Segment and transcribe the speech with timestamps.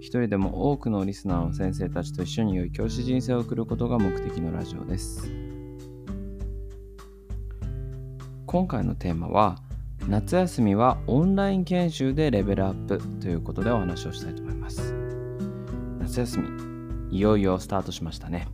[0.00, 5.30] 一人でも多くのリスナーの先生たちと一緒に良い教師人生を送ることが目的のラジオです。
[8.46, 9.58] 今回のテーマは
[10.08, 14.94] 夏休みはオンライン研修でレベルアップということでお話をしたいと思います。
[16.00, 18.48] 夏休み、いよいよスタートしましたね。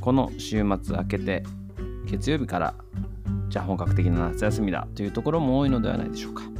[0.00, 1.42] この週末明けて
[2.06, 2.74] 月曜日から
[3.48, 6.55] じゃあ本格的な夏休みだというところも多いのではないでしょうか。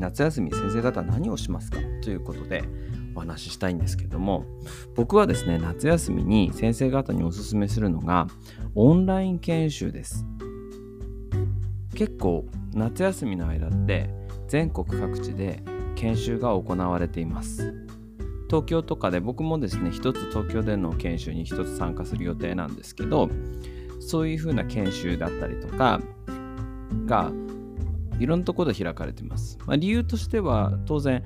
[0.00, 1.78] 夏休み先生方何をしますか？
[2.02, 2.64] ということで
[3.14, 4.44] お話ししたいんですけども
[4.94, 8.26] 僕はですね夏休みに先生方におすすめするのが
[8.74, 10.26] オンライン研修です。
[11.94, 14.08] 結構夏休みの間って
[14.48, 15.62] 全国各地で
[15.96, 17.74] 研修が行われています。
[18.48, 23.28] 東京とかで僕もですね一つ東京での研修に一つ参加する予定なんですけど
[24.00, 26.00] そういう風な研修だったりとか
[27.06, 27.30] が
[28.20, 29.58] いろんなところで開かれています。
[29.66, 31.24] まあ、理由としては当然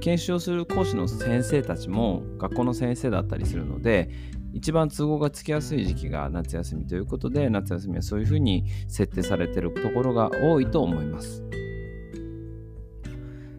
[0.00, 4.10] 研修をする講師の先生たちも学校の先生だったりするので
[4.52, 11.42] 一番都合がつきやすい時期が夏休みということで夏休みはそういうふうに設定されているところが多いと思います。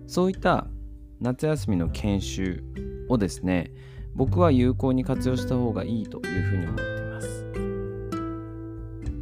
[0.07, 0.67] そういった
[1.19, 2.63] 夏休みの研修
[3.09, 3.71] をですね
[4.13, 7.45] 僕は有効に活用した方がいいというふうに思っています。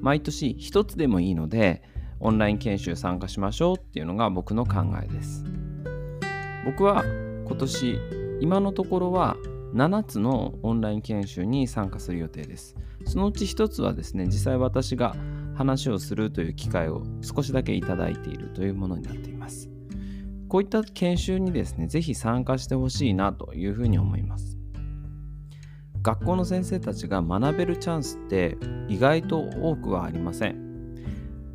[0.01, 1.81] 毎年一つでもいいので
[2.23, 5.43] オンライン研修参加しましょうっていうのが僕の考えです。
[6.65, 7.99] 僕は今年
[8.39, 9.35] 今のところは
[9.73, 12.77] 7つのオンライン研修に参加する予定です。
[13.05, 15.15] そのうち1つはですね、実際私が
[15.55, 19.69] 話をするという機会を少しだけいただいているというものになっています。
[20.47, 24.57] こういった研修にですね、ぜひ参加してほしいなというふうに思います。
[26.01, 28.57] 学校の先生たちが学べるチャンスって
[28.87, 30.62] 意外と多くはありません。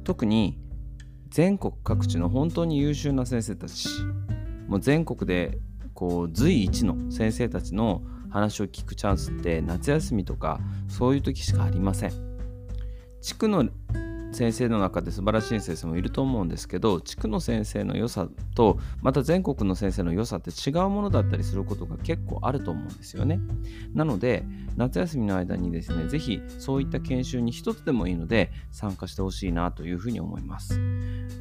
[0.08, 0.58] 特に
[1.28, 3.90] 全国各地の本当に優秀な先生たち
[4.66, 5.58] もう全国で
[5.92, 12.12] こう随一の先生たちの話を聞くチャンスって夏休みとかそういう時しかありません。
[13.20, 13.68] 地区の
[14.38, 23.40] 先生の中で素晴らしい先生もいると思うんですけど地区の先生の良さとまた全国の先生の良さって違うものだったりすることが結構あると思うんですよね。
[23.94, 24.44] なので
[24.76, 30.80] 夏休みの間にですねぜひそういった研修に一つでもいいので参加してほしいなというふうに思います。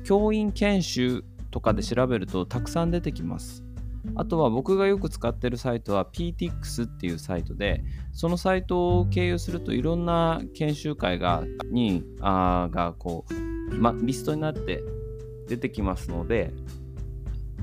[0.04, 3.67] 教員研修とかで調べるとたくさん出てきます。
[4.16, 14.84] あとは僕がよく使ってるサイトは PTX っていうサイトでそのサイトを経由するといろんな研修会がにあがこう、ま、リストになって
[15.48, 16.54] 出てきますので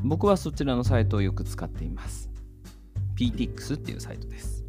[0.03, 2.31] 僕はそちらのサイトをよく使っています。
[3.16, 4.65] PTX っていうサイトです。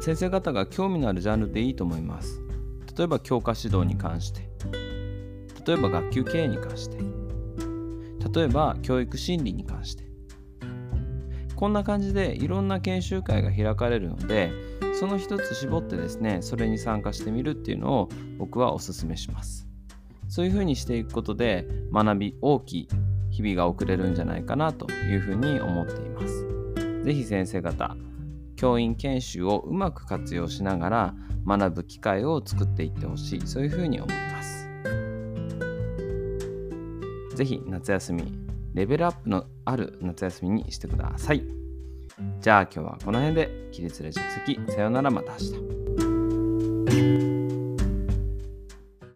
[0.00, 2.40] 先生方が興味のあるジャンルでいいと思います。
[2.96, 4.48] 例えば教科指導に関して。
[5.66, 7.19] 例えば学級経営に関して。
[8.32, 10.10] 例えば教育心理に関して。
[11.56, 14.50] こんな感じでいろんな研修会が開かれるので
[14.94, 18.08] その一つ絞ってですねそれに参加してみるっていうのを
[18.38, 19.68] 僕はお勧めします。
[20.28, 22.88] そういうふうにしていくことで学び大きい
[23.30, 26.46] 日々が送れるんじゃないかなというふうに思っています。
[27.04, 27.96] 是非先生方
[28.56, 31.14] 教員研修をうまく活用しながら
[31.46, 33.40] 学ぶ機会を作っていってほしい。
[33.46, 34.69] そういうふうに思います。
[37.40, 38.30] ぜひ夏休み、
[38.74, 41.42] レベルアップのある夏休みにしてください。
[42.38, 44.60] じゃあ今日はこの辺で起立例着席。
[44.70, 45.38] さようならまた明
[46.90, 47.49] 日。